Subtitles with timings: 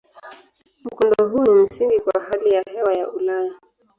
[0.83, 3.51] Mkondo huu ni msingi kwa hali ya hewa ya Ulaya.